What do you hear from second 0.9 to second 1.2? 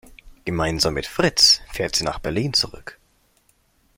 mit